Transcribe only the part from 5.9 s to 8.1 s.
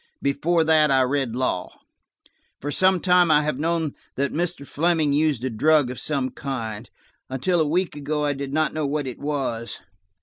of some kind. Until a week